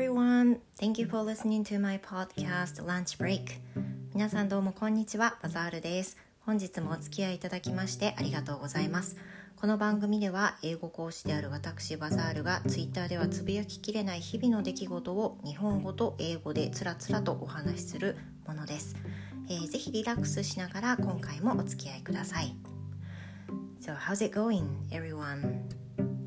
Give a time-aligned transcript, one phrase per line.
[0.00, 0.58] everyone.
[0.78, 3.60] Thank you for listening to my podcast Lunch Break.
[4.14, 6.16] 皆さんどうもこんにちは、バザールです。
[6.40, 9.18] 本日もお付き合いいただきましてありがとうございます。
[9.56, 18.96] この番組では英語講師である私バザールが Twitter ではつぶやききれない日々の出来事を日本語と英語でつらつらとお話しするものです。
[19.50, 22.56] えー、ぜひリラックスしながら今回もお付き合いください。
[23.82, 25.60] So how's it going, everyone?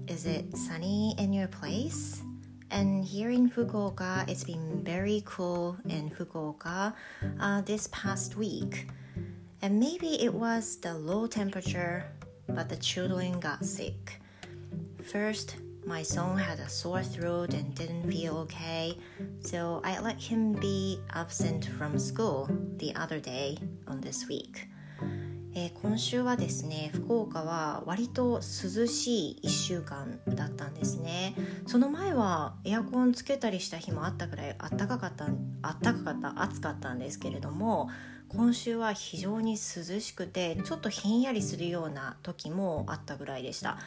[0.05, 2.33] Is it sunny in your place?
[2.73, 6.96] And here in Fukuoka, it's been very cool in Fukuoka
[7.40, 8.88] uh, this past week.
[9.62, 12.04] And maybe it was the low temperature,
[12.49, 14.20] but the children got sick.
[15.05, 18.98] First, my son had a sore throat and didn't feel okay,
[19.41, 24.68] so I let him be absent from school the other day on this week.
[25.55, 31.35] えー、今週はですね福岡は割と涼しい1週間だったんですね。
[31.68, 35.27] その前はエアコンつけたりした日もあったくらいあったかかった
[35.62, 37.90] あったかかった暑かったんですけれども
[38.29, 43.77] 今週は非常に涼しくてちょっとひんやりするような時もあったぐらいでした。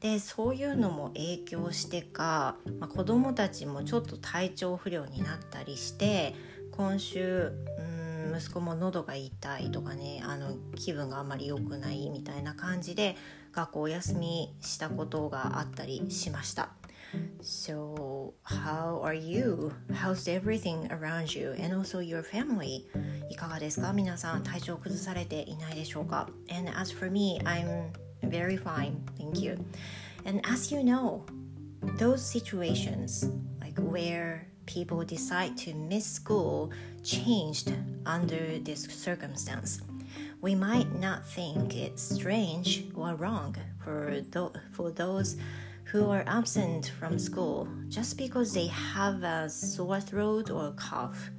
[0.00, 6.34] でそういうのも影響してか、まあ、子どもたちもちょっと体調不良になったりして
[6.70, 7.95] 今週うん
[8.34, 13.16] 息子も喉が痛いとかねあの気分があまり良くないみたいな感じで
[13.52, 16.70] 学校お休みしたことがあったりしました。
[17.40, 19.72] So, how are you?
[19.92, 22.84] How's everything around you and also your family?
[23.30, 29.56] いかがですか皆さん体調崩されていないでしょうか And as for me, I'm very fine, thank you.
[30.26, 31.24] And as you know,
[31.98, 33.30] those situations
[33.60, 36.70] like where people decide to miss school
[37.02, 37.72] changed
[38.04, 39.80] under this circumstance.
[40.40, 45.36] We might not think it's strange or wrong for, th- for those
[45.84, 51.30] who are absent from school just because they have a sore throat or cough.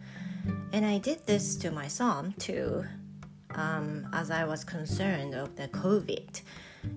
[0.71, 2.85] And I did this to my son too,
[3.55, 6.41] um, as I was concerned of the COVID.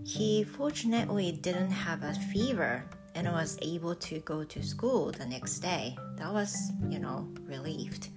[0.04, 2.84] He fortunately didn't have a fever
[3.14, 5.96] and I was able to go to school the next day.
[6.16, 8.08] That was, you know, relieved.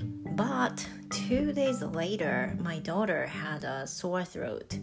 [0.00, 4.78] But two days later, my daughter had a sore throat.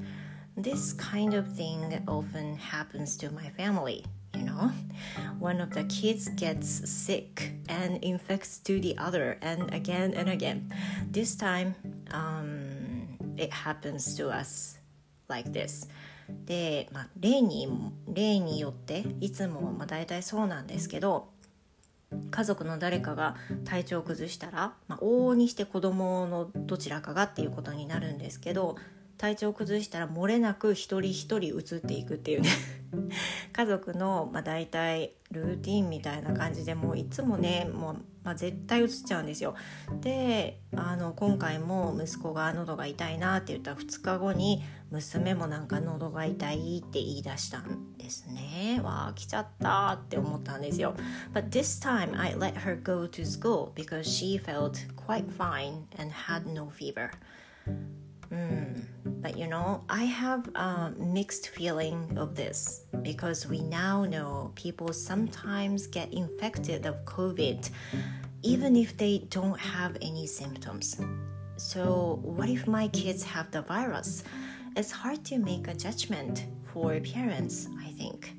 [0.56, 4.72] This kind of thing often happens to my family, you know?
[5.40, 10.74] One of the kids gets sick and infects to the other, and again and again.
[11.10, 11.76] This time,
[12.12, 14.78] um, it happens to us
[15.30, 15.88] like this.
[16.46, 17.68] で、まあ、例に
[18.08, 21.30] 例によっていつも、まあ、大体そうなんですけど
[22.30, 28.76] 家族の誰かが体調を崩したら、まあ、往々にして子供のどちらかがっていうことになるんですけど
[29.22, 32.50] 体調を崩したら漏れなく一人一人移っていくっていうね
[33.54, 39.54] 家族の、まあ、大体ルーティンみたいな感じでもういつもねもう、まあ、絶対移っちゃうんですよ。
[40.02, 48.82] であの今回も息子が喉が痛いなって言ったら2日後に娘もなんか喉が痛いって言い出したんですね。
[48.84, 50.96] わあ来ちゃったって思ったんですよ。
[51.32, 56.52] But this time I let her go to school because she felt quite fine and had
[56.52, 57.12] no fever.
[58.32, 58.82] Mm.
[59.22, 64.94] But you know, I have a mixed feeling of this because we now know people
[64.94, 67.70] sometimes get infected of COVID
[68.44, 71.00] even if they don't have any symptoms.
[71.58, 74.24] So, what if my kids have the virus?
[74.76, 78.34] It's hard to make a judgment for parents, I think.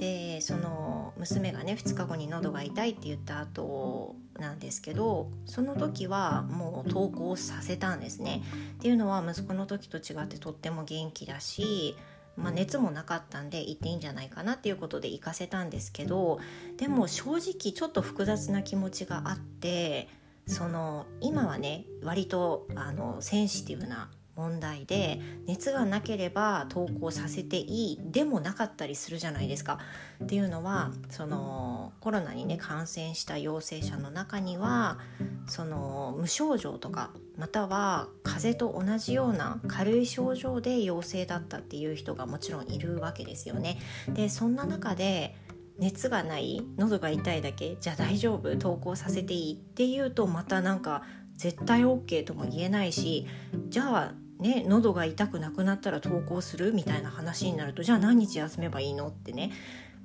[0.00, 8.42] でその娘がね2日後に喉が痛いって言った後なんですけどその時はもう登校させたんですね。
[8.78, 11.96] っていうのは息子の時と違ってとっても元気だし
[12.36, 16.40] まあ、熱もなかったんで行っていいんじゃないかなっていうことで行かせたんですけど
[16.78, 20.08] でも正直ちょっと複雑な気持ちがあって
[20.46, 24.10] その今はね割とあのセンシティブな
[24.40, 29.78] 問題で熱がなければ投稿させていいでもなかったりするじゃないですか。
[30.22, 34.98] っていうのはそのコロナにね感染した陽性者の中には
[35.46, 43.78] その無症状とかまたは風邪と同じような軽い症状で陽性だったっていう人がもちろんいるわけですよね。
[44.08, 45.36] でそんな中で
[45.78, 51.02] 熱がない喉が痛いだけじゃあ大丈夫投稿させていいっていうとまたなんか
[51.36, 53.26] 絶対 OK とも言えないし
[53.70, 59.52] じゃあね喉が痛くなくなったら登校するみたいな話になるとじゃあ何日休めばいいのってね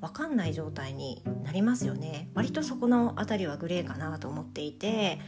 [0.01, 5.19] 分かんない状態になりますよね割とそこの辺りはグレーかなと思っていて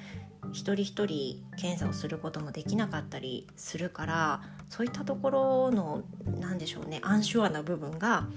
[0.51, 6.03] 一人一人検査をすることもできなかったりするからそういったところの
[6.39, 8.27] 何でしょうねアンシュアな部分が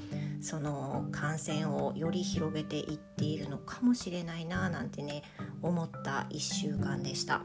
[0.40, 5.23] その感染をより広げていっているのかもしれないななんてね
[5.62, 7.43] 思った1週間でした。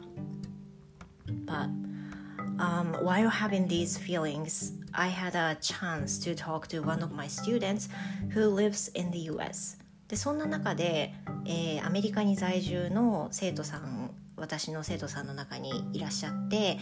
[1.45, 1.94] But
[2.59, 7.27] um, while having these feelings, I had a chance to talk to one of my
[7.27, 7.89] students
[8.31, 9.77] who lives in the US.
[10.07, 11.13] でそんな中で、
[11.45, 16.77] えー、アメリカに在住の生徒さん私の生徒さんの中にいらっしゃって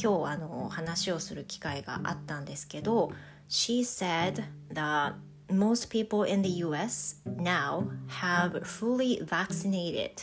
[0.00, 3.10] 今日あの話をする機会があったんですけど
[3.48, 5.14] She said that
[5.50, 10.22] most people in the US now have fully vaccinated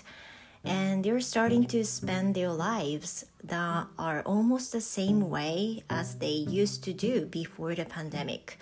[0.68, 6.28] and they're starting to spend their lives that are almost the same way as they
[6.28, 8.60] used to do before the pandemic.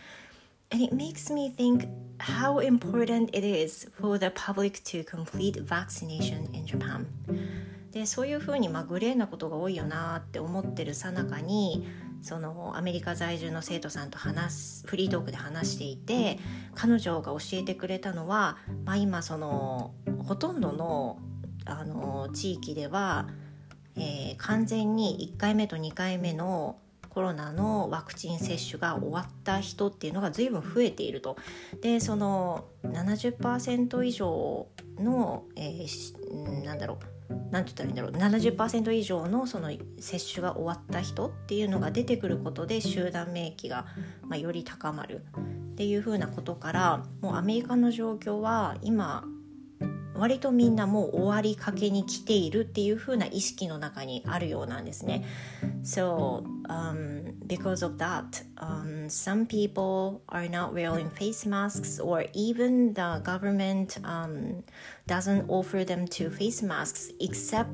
[0.72, 1.88] And it makes me think
[2.20, 7.08] how important it is for the public to complete vaccination in Japan.
[7.92, 11.88] でそういうふうにまあグレーなことが多いよなって思ってるさなかに
[12.22, 16.38] そのアメリカ在住の生徒さんと話すフリートークで話していて
[16.74, 19.94] 彼女が教えてくれたのは、まあ、今その
[20.26, 21.20] ほとんどの
[21.66, 23.28] あの地域では、
[23.98, 26.78] えー、完全に1回目と2回目の
[27.10, 31.38] コロナのワクチン接種が終わった人っていうのが随分増えていると。
[31.82, 34.68] でその70%以上
[35.00, 37.16] の、えー、なんだろう
[37.52, 43.86] 何て言ったらいいんだろう70%以上のその接種が終わった人っていうのが出てくることで集団免疫が、
[44.24, 45.24] まあ、より高まる
[45.72, 49.26] っていうふうなことからもうアメリカの状況は今
[50.15, 55.25] 割とみんなもう終わりかけに来ているっていう風な意識の中にあるようなんですね。
[55.83, 63.23] So, um, because of that, um, some people are not wearing face masks or even the
[63.25, 64.63] government um,
[65.07, 67.71] doesn't offer them to face masks except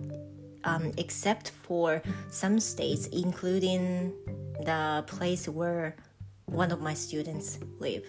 [0.63, 4.13] um, except for some states, including
[4.65, 5.97] the place where
[6.47, 8.05] one of my students live.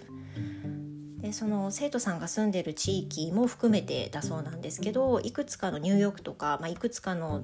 [1.23, 7.43] でその生徒さんが住んでる地域も含めてだそうなんですけどいくつかのニューヨークとか、まあ、いくつかの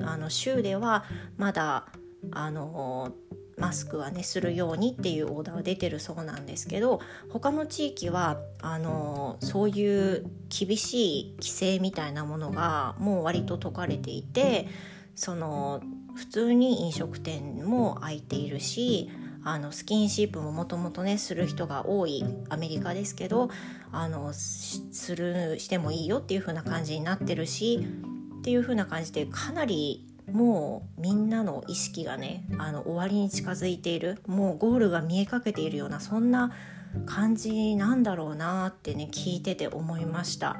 [0.00, 1.04] あの州では
[1.38, 1.86] まだ
[2.30, 3.12] あの
[3.56, 7.00] マスクはねするようにっていうオーダーは出てるそうなんですけど
[7.30, 14.68] 他の地域はあのそういう厳しい規制みたいなものがもう割と解かれていて
[15.16, 15.80] その
[16.14, 19.10] 普通に飲食店も開いているし
[19.48, 23.48] あのスキンシップももともとねする人が多いアメリカですけど
[23.90, 27.86] あのするしてもいいよっていう風な感じになってるし
[28.40, 36.52] っていう風な感じでかなりもうみんなの意識がねあの終わりに近づいているもうゴールが見えかけているようなそんな
[37.06, 40.58] 感じなんだろうなってね聞いてて思いました。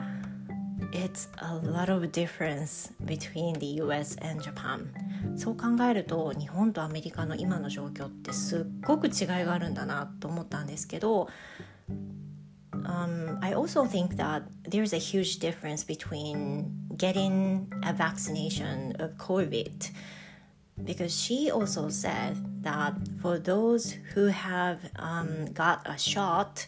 [0.91, 4.87] It's a lot of difference between the US and Japan
[5.35, 11.27] そう考えると日本とアメリカの今の状況ってすっごく違いがあるんだなと思ったんですけど
[12.85, 19.89] Um, I also think that there's a huge difference between getting a vaccination of COVID
[20.83, 26.65] because she also said that for those who have um, got a shot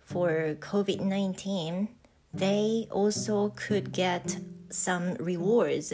[0.00, 1.88] for COVID 19,
[2.33, 4.37] they also could get
[4.69, 5.93] some rewards.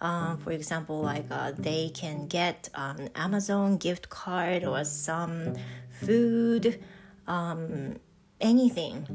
[0.00, 5.54] Um, for example, like uh, they can get an Amazon gift card or some
[6.00, 6.82] food,
[7.26, 7.96] um,
[8.40, 9.06] anything.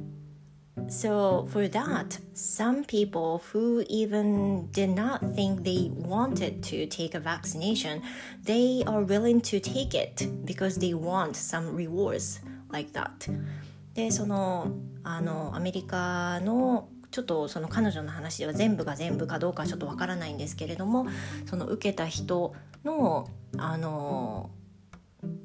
[0.87, 7.19] So, for that, some people who even did not think they wanted to take a
[7.19, 8.01] vaccination,
[8.43, 12.39] they are willing to take it because they want some rewards
[12.69, 13.27] like that.
[13.93, 14.71] でその
[15.03, 21.07] あのアメリカのちょっとその彼女の話では全部が全部かどうかちょっとわからないんですけれども
[21.45, 22.53] その受けた人
[22.85, 24.49] のあの、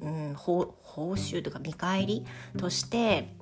[0.01, 2.25] うん、報酬というか見返り
[2.57, 3.35] として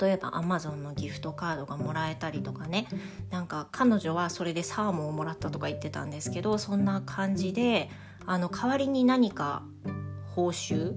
[0.00, 2.86] 例えばアマゾンのギフトカードがもらえたりとかね
[3.30, 7.90] なんか彼女はそれでサーモンをもらったとか言ってたんですけどそんな感じで
[8.26, 9.62] あの代わりに何か
[10.34, 10.94] 報酬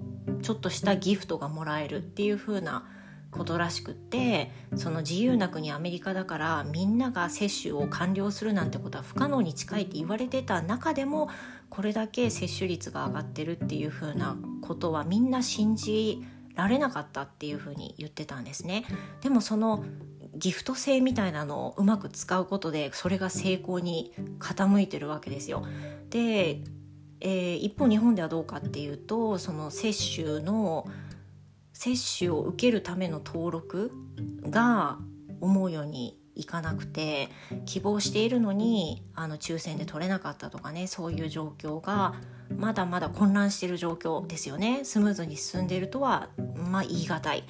[0.47, 2.87] ちょっとしたギフトがもらえるっていう風な
[3.31, 11.29] ことらしくってその自由な国アメリカだからみんなが接種を完了するなんてことは不可能に近いって言われてた中でも
[11.69, 16.23] これだけ接種率が上がってるっていう風なことはみんな信じ
[16.55, 18.85] られなかったっていう風に言ってたんですね。
[19.19, 19.83] でもその
[20.33, 25.65] ギフト性みたいなのをうまく使うことでそれが成功に傾いてるわけですよ。
[26.09, 26.61] で
[27.19, 30.87] えー、一方日本ではどうかっていうとその接種の
[31.73, 33.91] 接種を受けるための登録
[34.41, 34.97] が
[35.41, 37.29] 思うようにいかなくて
[37.65, 42.15] 希望しているのにあの抽選で取れなかったとかねそういう状況が
[42.55, 44.85] まだまだ混乱している状況ですよね。
[44.85, 46.29] スムーズに進んでいるとは
[46.71, 47.43] まあ言い難い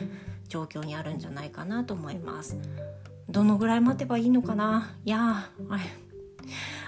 [0.47, 2.57] 状況にあるんじゃないかなと思います。
[3.29, 4.95] どのぐらい待てばいいのかな？
[5.05, 5.51] いや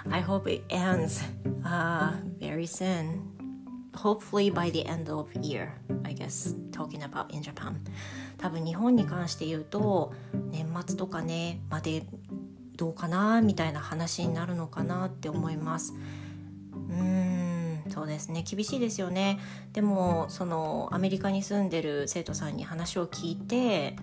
[0.09, 1.21] I hope it ends、
[1.63, 3.21] uh, very soon.
[3.95, 5.73] Hopefully by the end of year
[6.03, 7.75] I guess talking about in Japan.
[8.37, 10.13] 多分日本に関して言うと
[10.51, 12.05] 年末とかねまで
[12.75, 15.93] どうかなみたいな話になるのかなって思います。
[16.73, 18.43] うんそうですね。
[18.43, 19.39] 厳しいですよね。
[19.73, 23.95] でもそのアメリカに住んでる生徒さんに話を聞いて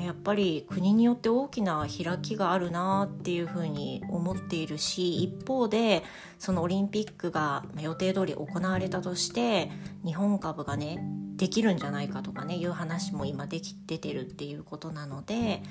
[0.00, 6.02] やっぱり国によって大きな開きがあるなっていうふうに思っているし一方で
[6.38, 9.70] そのオリンピックが予定通り行われたとして
[10.04, 11.04] 日本株がね
[11.36, 15.62] できるんじゃないかとかねいう話も今でき出てるっていうことなので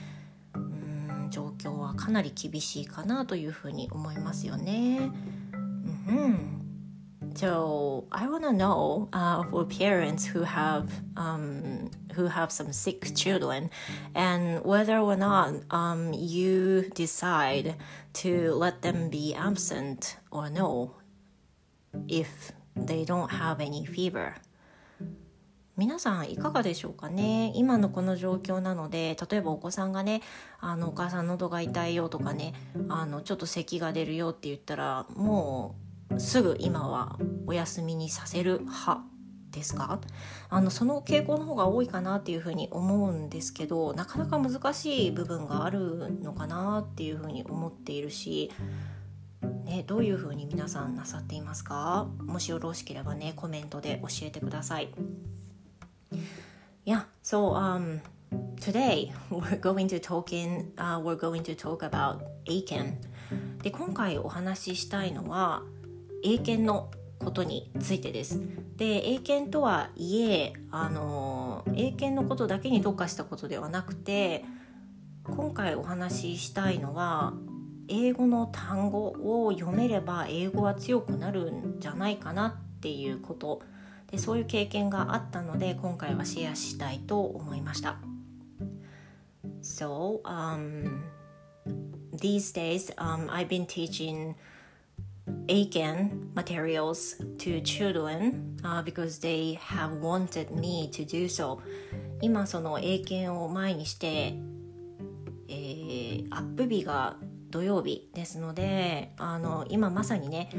[0.54, 5.12] うん状況はかなり厳しいかなというふうに思いますよね。
[6.08, 6.60] うん
[7.34, 13.16] So I want to know uh, for parents who have um, who have some sick
[13.16, 13.70] children,
[14.14, 17.76] and whether or not um, you decide
[18.14, 20.96] to let them be absent or no,
[22.08, 24.36] if they don't have any fever.
[25.76, 30.22] 皆さんいかがでしょうかね今のこの状況なので例えばお子さんがね
[30.60, 32.54] あのお母さん喉が痛いよとかね
[32.90, 35.76] あのちょっと咳が出るよって言ったらも
[36.16, 37.18] うすぐ今は
[37.48, 39.02] お休みにさせる派
[39.54, 40.00] ですか？
[40.50, 48.52] あのその傾向の方が多いかなっていうふうに思うんですけどなかなか難しい部分があるのかなっていうふうに思っているし、
[49.66, 52.08] ね、どういうふうに皆さんなさっていますか？
[52.20, 54.90] もしよろしければねコメントで教えてください。
[56.86, 58.02] Yeah, so um,
[58.60, 62.96] today we're going to talk in, uh, we're going to talk about Aiken.
[63.62, 65.64] で今回お話ししたいのは
[66.24, 66.92] 英検の
[67.24, 68.42] ことについてです。
[68.76, 74.44] で英検とはいえあの英検のことだけに特化したことではなくて
[75.24, 77.34] 今回お話ししたいのは
[77.88, 83.62] 英語の単語を読めれば英語は強くなるんじゃないかなっていうこと
[84.12, 87.98] でそういう経験があったので今回はシェアしたいと思いました。
[89.62, 91.04] So, um,
[92.12, 94.36] these days, um, I've been teaching
[95.48, 101.60] Aiken materials to children、uh, because they have wanted me to do so
[102.22, 104.36] 今その英検を前にして、
[105.50, 107.18] えー、アップ日が
[107.50, 110.50] 土曜日ですのであの今まさにね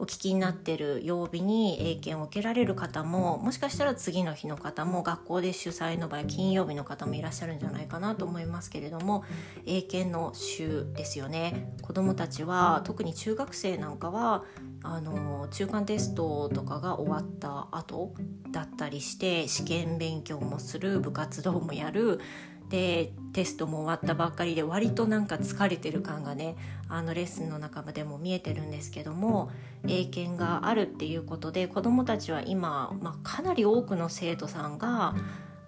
[0.00, 9.24] お聞きになってる曜日に英検を受けられる方ももしかしたら次の日の方も学校で主催の場合金曜日の方もいらっしゃるんじゃないかなと思いますけれども
[9.66, 11.74] 英検の週ですよね。
[11.82, 14.44] 子どもたちは特に中学生なんかは
[14.84, 18.14] あの中間テストとかが終わった後
[18.52, 22.20] だったりして試験勉強もする部活動もやる
[22.68, 26.56] でテストも終わったばっかりで割となんか疲れてる感がね
[26.88, 29.50] あのレッスンの中でも見えてるんですけども
[29.86, 35.14] 英検があるっていうことで子どもたちは今、まあ、かなり多くの生徒さんが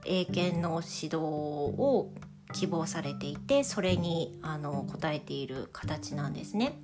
[0.05, 2.11] 英検の指導を
[2.53, 6.79] 希望されていてそれにあの応えている形なんですね。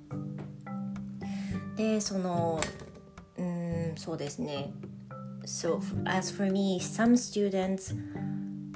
[1.75, 2.59] でその
[3.37, 4.73] うんそうですね
[5.45, 7.95] So as for me some students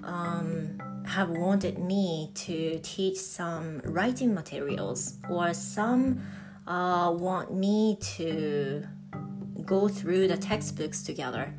[0.03, 6.22] um, have wanted me to teach some writing materials, or some
[6.67, 8.84] uh, want me to
[9.65, 11.53] go through the textbooks together.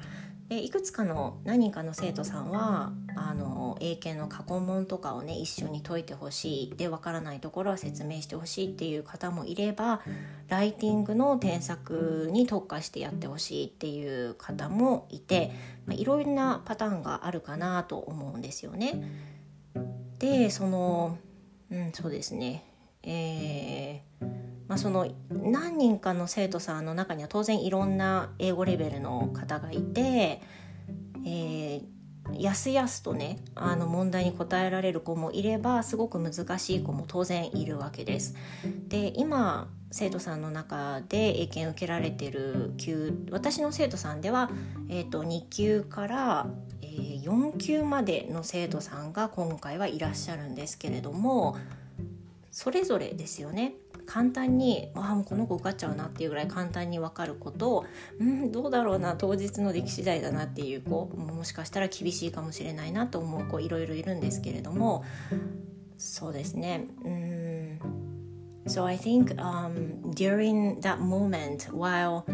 [0.49, 10.03] でいくつかの何人かの生徒さんはあの英検の過去問とかをね一緒に解いてほしいでわからないところは説明してほしいっていう方もいれば
[10.49, 15.53] ライティングの添削に特化してやってほしいっていう方もいて、
[15.87, 19.03] まあ、いろいろなパターンがあるかなと思うんですよね。
[20.23, 21.19] でその
[21.71, 22.65] うんそうですね
[23.03, 24.27] えー、
[24.69, 30.41] まあ、その何人かの生徒さんの中には当然いろんな英語レベルの方がいて、
[31.27, 31.83] えー、
[32.39, 38.37] やすやすとねあの問題に答えられる子もいればすごく難しい子も当然いるわけです。
[38.87, 44.49] で今生徒さんの中で英検受けられてる級私の生徒さんでは、
[44.89, 46.47] えーと2級から、
[47.25, 51.57] 4級までの生徒さんが今回はいらっしゃるんですけれども
[52.51, 53.75] それぞれですよね。
[54.05, 57.85] 簡単にあもうこの子受かっちゃうなっていうぐらい簡単に分かること
[58.19, 65.05] うんどうだろうな当日の出来次第だなっていう子もしかしたら厳しいかもしれないなと思う子いろいろいるんですけれども
[65.99, 66.89] そうですね。
[67.05, 67.53] うん。
[68.67, 72.25] So I think um, during that moment while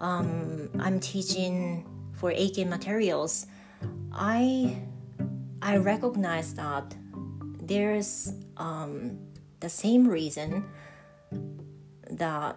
[0.00, 3.46] um, I'm teaching for AK materials
[4.14, 4.76] I
[5.60, 6.94] I recognize that
[7.60, 9.18] there's um,
[9.60, 10.64] the same reason
[12.10, 12.56] that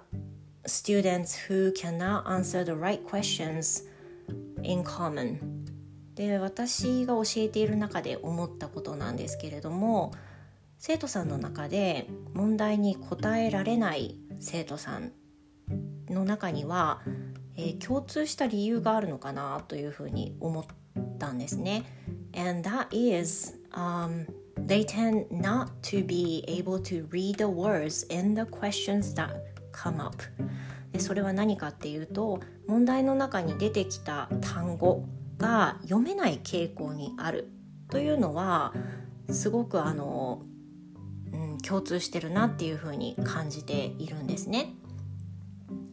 [0.66, 3.84] students who cannot answer the right questions
[4.64, 5.40] in common
[6.16, 10.14] で私が教えている中で思ったことなんですけれども
[10.78, 15.12] 生徒さんの中で問題に答えられない生徒さん
[16.10, 17.02] の中には、
[17.58, 21.84] えー、共通した理由があるのかなというふうに思ってったんですね。
[22.34, 24.26] And that is、um,
[24.66, 29.30] they tend not to be able to read the words in the questions that
[29.72, 30.18] come up
[30.92, 35.06] でそれは何かっていうと問題の中に出てきた単語
[35.38, 37.50] が読めない傾向にある
[37.90, 38.74] というのは
[39.30, 40.44] すごくあの、
[41.32, 44.74] うん、共通してるなっていうふうに感じているんですね。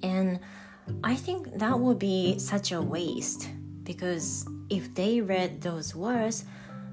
[0.02, 0.40] And
[1.02, 3.48] I think that would be such a waste
[3.84, 6.44] because if they read those words,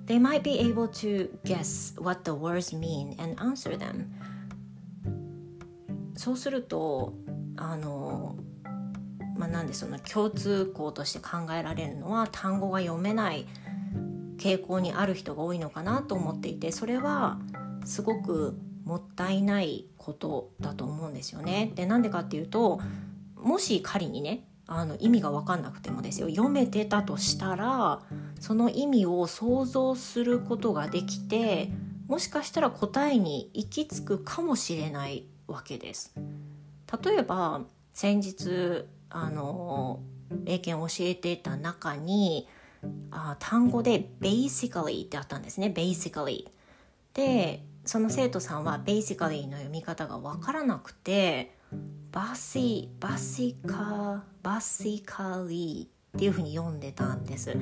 [0.06, 4.08] they might be able to guess what the words mean and answer them.
[6.16, 7.14] そうすると
[7.56, 8.36] あの
[9.38, 13.48] まあ、なんでその共通項として考えられるのは単語が読めない
[14.36, 17.40] 傾向にある人が多いのかなと思っていてそれは
[17.86, 21.72] すごくもったいないことだと思うんですよね。
[21.76, 22.82] でなんでかっていうと
[23.38, 26.30] もし仮にねあの意味が分かんなくてもですよ。
[26.30, 28.02] 読めてたとしたら
[28.40, 31.72] その意味を想像することができて
[32.08, 36.14] もしかしたら答えに行き着くかもしれないわけです。
[37.04, 37.62] 例えば
[37.94, 40.02] 先日あの
[40.46, 42.48] 英検を教えていた中に
[43.10, 45.74] あ単語で basically ってあったんですね。
[45.76, 46.46] basically
[47.16, 51.58] でその生徒さんは basically の読み方が分からなくて
[52.12, 57.56] バシバシカバシカリーっていうふうに読んでたんです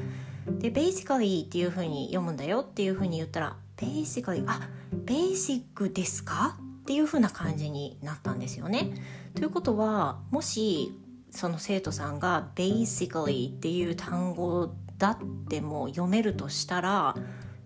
[0.48, 4.62] で basically っていうふうに読むんだよっていうふうに言ったら basically あ
[4.94, 6.58] ベーシックですか？
[6.82, 8.94] っていうふうな感じになったんですよね。
[9.36, 10.98] ということはもし
[11.30, 15.18] その生徒さんが basically っていう単語だっ
[15.50, 17.16] ても読めるとしたら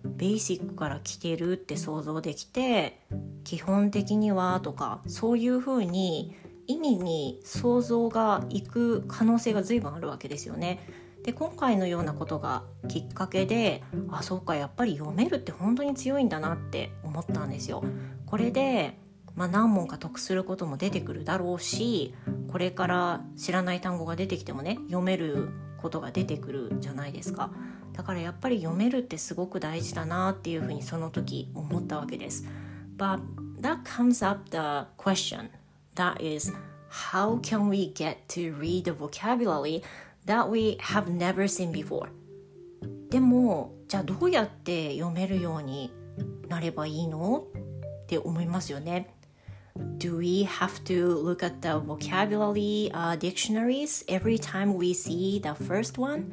[0.04, 3.00] ベーシックから来てるって想像できて
[3.44, 6.36] 基本的にはとかそういうふうに
[6.66, 10.80] 意味に想像がいく可能性が随分あるわけですよね。
[11.24, 17.84] で今回のようなことがきっかけであそうかやっぱり読めるって本当に強いんだなって思ったんですよ。
[18.26, 18.98] これで
[19.34, 22.14] まあ、何問か得することも出てくるだろうし
[22.50, 25.48] これから知らない単語が出てきてもね読める
[25.82, 27.50] ことが出てくるじゃないですか
[27.92, 32.46] だからやっぱり読めるってすごく大事だなっていうふうにその時思ったわけです
[32.96, 33.20] But
[33.60, 35.50] that comes up the question
[35.96, 36.52] that is
[36.88, 39.82] how can we get to read the vocabulary
[40.26, 42.08] that we have never seen before
[43.10, 45.92] でもじゃあどうやって読めるように
[46.48, 47.46] なればいいの
[48.04, 49.14] って思いますよね
[49.98, 55.50] do we have to look at the vocabulary uh, dictionaries every time we see the
[55.64, 56.32] first one?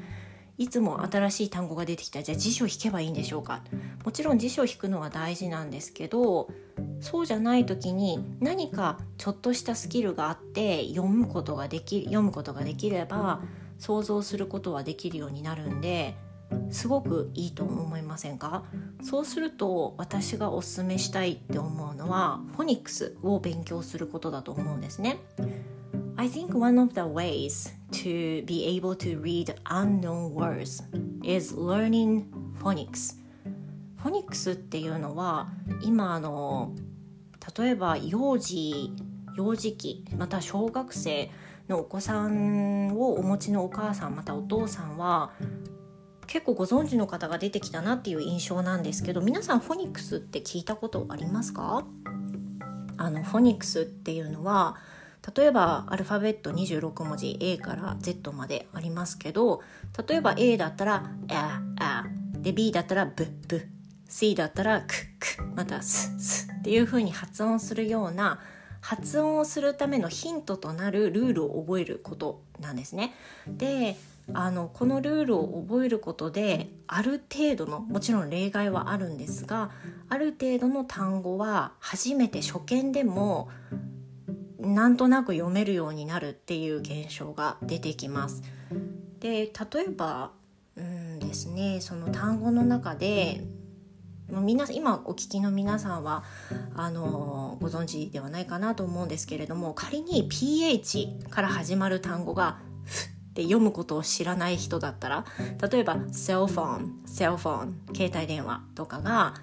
[0.58, 3.62] いつも新しい単語が出てきたじゃあ辞書引けばいいんでしょうか？
[4.04, 6.50] もちろん辞書を引くのは大事なんですけど
[7.00, 13.42] そうじゃない時に何かちょっとしたスキルがあって読むことができ読むことができれば
[13.78, 16.18] 想像することはできるようになるんで
[16.72, 18.64] すごくいいと思いませんか？
[19.02, 25.18] そうすると私がおすすめしたいって思うのはフォニックスを勉強することだと思うんですね。
[26.16, 30.84] I think one of the ways to be able to read unknown words
[31.24, 32.26] is learning
[32.62, 33.18] phonics.
[33.98, 35.48] フォニックスっていうのは
[35.82, 36.74] 今あの
[37.58, 38.94] 例えば幼児
[39.36, 41.30] 幼児期また小学生
[41.70, 45.32] のお子さんをお持ちのお母さんまたお父さんは
[46.32, 51.84] 結構ご存知の方が出てきたなっていう印象なんですけど皆さんフォニックスって聞いたことありますか？
[52.98, 54.76] あのフォニックスっていうのは
[55.36, 59.62] 例えばアルファベット26文字 A から Z までありますけど
[60.08, 62.06] 例えば A だったら「ああ」
[62.38, 63.68] で B だったら「ブブ」
[64.08, 64.94] C だったら「ク
[65.38, 68.40] ク」また「スス」っていう風に発音するような
[68.82, 73.16] 発音をするためのヒントとなるルールを覚えることなんですね。
[73.48, 73.98] で
[74.34, 79.72] あのこのルールを覚えることである程度のもちろん例外はあるんですが
[80.08, 83.50] ある程度の単語は初めて初見でも
[84.60, 88.44] なんとなく読めるようになるっていう現象が出てきます。
[89.20, 90.32] で例えば
[90.76, 93.44] うんですねその単語の中で
[94.30, 96.24] 皆今お聞きの皆さんは
[96.76, 105.26] あのご存知ではないかなと思うんですけれども仮に PH から始まる単語が「ふ」って読むことを知らない人だったら
[105.70, 109.36] 例えばセルフォンセルフォン携帯電話とかが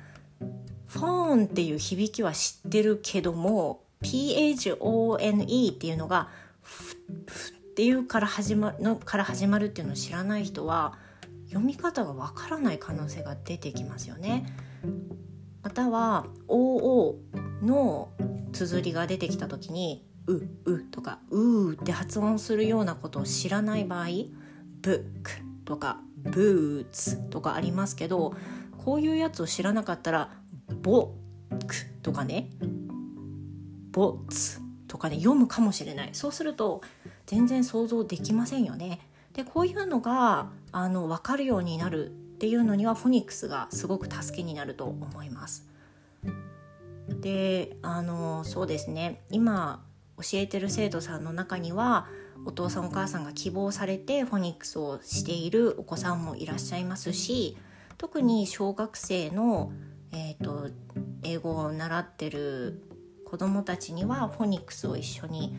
[0.87, 6.29] フォーンっていう響きは知ってるけども PHONE っていうのが
[6.63, 10.99] フっていうから始まのから始まるっていうのを知らない人は
[11.49, 14.47] 読み方がわからない可能性が出てきますよね。
[15.63, 17.19] または OO
[17.63, 18.13] の
[18.53, 20.35] 綴りが出てきた時に「う」
[20.65, 24.07] 「う」とか「う」って発音するようなことを知らない場合
[24.83, 25.31] 「ブック」
[25.65, 28.35] とか「ブーツ」とかありますけど
[28.79, 30.31] こういうやつを知らなかったら
[30.83, 31.15] 「ボ
[31.51, 32.51] ック」とかね
[33.93, 36.83] 「ボッツ」とか、ね、読むかもしれないそうすると
[37.27, 39.01] 全然想像できませんよね。
[39.33, 45.69] でこういうのがあの分かるようになるっていうのにはフォニックスがすごく助けになると思います。
[47.21, 49.85] であのそうですね今
[50.19, 52.07] 教えてる生徒さんの中には
[52.45, 57.57] お父さんお母さんが希望されてフォニックスをしているお子さんもいらっしゃいますし
[57.99, 59.73] 特に小学生の、
[60.13, 60.71] えーと、
[61.23, 62.83] 英語を習ってる
[63.25, 65.59] 子どもたちにはフォニックスを一緒に、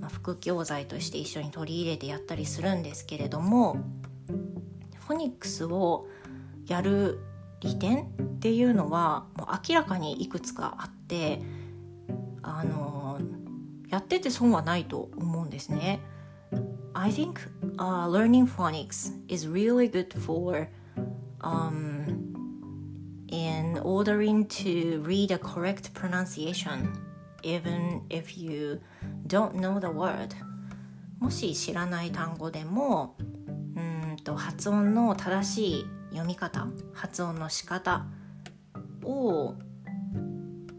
[0.00, 3.78] まあ、副教材として一緒に取り入れてやったりするんですけれども
[5.06, 6.08] フォニックスを
[6.66, 7.20] やる
[7.60, 8.06] 利点っ
[8.40, 11.40] ていうのはもう明らかにいくつかあって
[12.42, 13.18] あの
[13.88, 16.00] やってて損はないと思うんですね。
[16.94, 17.34] I think、
[17.76, 20.68] uh, learning phonics is really good for
[21.40, 22.26] um,
[23.28, 26.92] in ordering to read a correct pronunciation
[27.42, 28.80] even if you
[29.26, 30.34] don't know the word
[31.18, 33.16] もし知らない単語でも
[33.76, 38.06] うんと発音の正しい読み方発音の仕方
[39.02, 39.54] を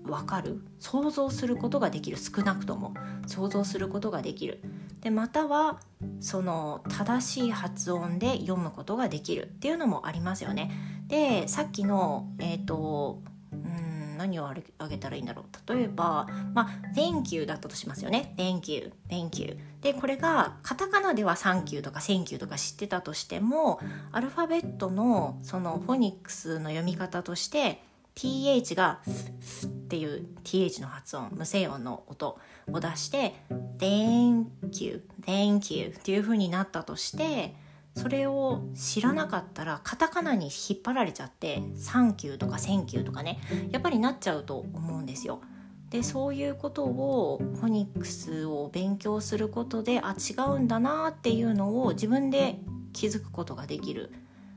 [0.07, 0.61] 分かる？
[0.79, 2.17] 想像することができる。
[2.17, 2.93] 少なくとも。
[3.27, 4.61] 想像することができる。
[5.01, 5.79] でまたは
[6.19, 9.43] その正しい発音で読むことができる。
[9.43, 10.71] っていうのもありますよね。
[11.07, 15.73] でさっきのえっ、ー、とうん何をあげたらいいんだろう。
[15.73, 18.33] 例えばまあ Thank you だったとしますよね。
[18.37, 23.79] Thank you Thank you でこれがカタカナでは Thank you とか Thank you とか知ってたとしても
[24.11, 27.81] アルファベットのそのフォニックスの読み方として
[28.17, 28.99] th が
[29.39, 32.39] スっていう th の発音無声音の音
[32.71, 33.35] を出して
[33.77, 34.47] thank
[34.83, 37.55] you thank you っていう風になったとして
[37.95, 43.39] それを知らなかったらカタカナに引っ張られちゃってサンキューとかセンキューとかね
[43.71, 45.41] やっぱりなっちゃうと思うんですよ。
[45.89, 52.59] でそういうことをフォニックスを勉強することであ違うんだなっていうのを自分で
[52.91, 54.11] 気づくことができる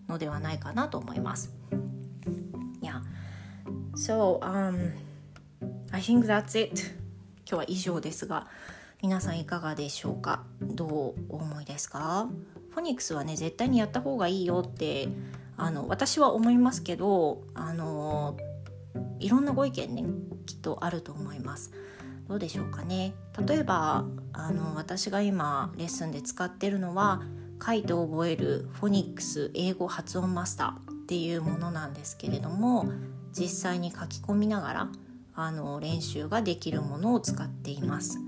[0.08, 1.54] のではないかなと思います。
[3.94, 4.92] So, um,
[5.92, 6.80] I think that's it.
[7.44, 8.46] 今日は以上ですが、
[9.02, 10.44] 皆さんいかがでしょうか？
[10.60, 12.28] どうお思いですか？
[12.70, 15.08] フォニックスはね、絶対にやった方がいいよって、
[15.56, 18.36] あの、私は思いますけど、あの、
[19.18, 20.04] いろんなご意見ね、
[20.46, 21.72] きっとあると思います。
[22.28, 23.12] どうでしょうかね？
[23.44, 27.22] 例えばあの私が今レッスンで使ってるのは
[27.64, 32.86] 書いて覚えるフォニックス英語発音マスターっていうものなんですけれども
[33.32, 34.88] 実際に書き込みながら
[35.34, 38.18] あの練習ができるものを使っています。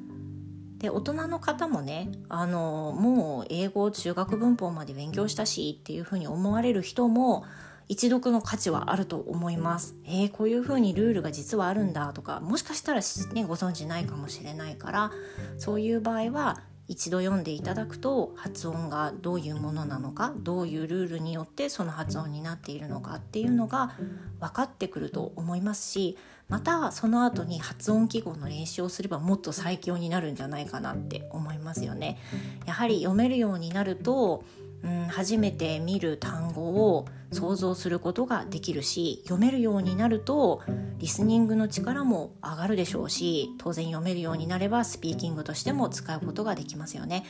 [0.78, 7.44] で大人の方もねあのもう英語中学文法まで勉強したしっていうふうに思われる人も
[7.88, 9.94] 一読の価値はあると思います。
[10.04, 13.00] えー、こういうふうにルールが実はあるんだとかもしかしたら、
[13.32, 15.12] ね、ご存知ないかもしれないから
[15.58, 16.60] そういう場合は
[16.92, 23.94] 一度読んでいただくと発音がどういうものなのかどういうルールによってその発音になっているのかっていうのが
[24.40, 26.18] 分かってくると思いますし
[26.50, 32.18] またその後に発音記号の練習をすればもっと最強になるんじゃないかなって思いますよね。
[32.66, 34.44] やはり読めるようになると
[34.82, 36.62] うん、初めて見る単語
[36.94, 40.62] を想像することができるし読めるようになると
[40.98, 47.24] リスニングの力も上がるでしょうし当然読めるようになればスピーキングとしても使うことができますよね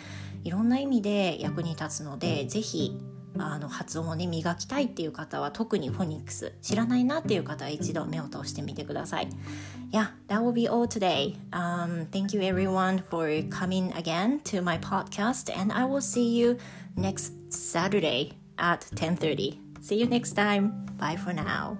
[0.44, 2.98] いろんな意味で役に立つので是非
[3.38, 9.28] あの発音をね磨きたいっていう方は特にフォニックス知らないなっていう方は一度目を通してみてください。
[9.90, 11.36] Yeah, that will be all today.
[11.50, 16.58] Um, thank you everyone for coming again to my podcast and I will see you
[16.96, 19.58] next Saturday at 10:30.
[19.80, 20.86] See you next time.
[20.98, 21.78] Bye for now.